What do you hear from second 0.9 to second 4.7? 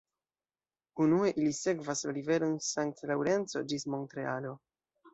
Unue ili sekvas la riveron Sankt-Laŭrenco ĝis Montrealo.